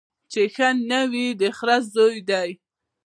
چي 0.31 0.41
ښه 0.53 0.69
نه 0.89 0.99
وي 1.11 1.27
د 1.39 1.41
خره 1.57 1.77
زوی 1.93 2.17
دی 2.29 2.49